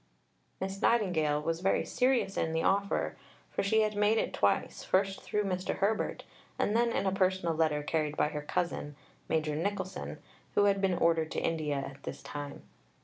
[0.59, 3.17] "Miss Nightingale was very serious in the offer,
[3.51, 5.75] for she had made it twice; first through Mr.
[5.77, 6.23] Herbert,
[6.57, 8.95] and then in a personal letter, carried by her cousin,
[9.29, 10.17] Major Nicholson,
[10.55, 12.63] who had been ordered to India at this time.